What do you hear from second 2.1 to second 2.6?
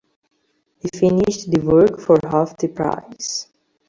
half